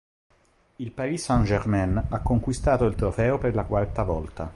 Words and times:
Il 0.77 0.91
Paris 0.93 1.19
Saint-Germain 1.19 2.03
ha 2.09 2.17
conquistato 2.21 2.85
il 2.85 2.95
trofeo 2.95 3.37
per 3.37 3.53
la 3.53 3.65
quarta 3.65 4.01
volta. 4.01 4.49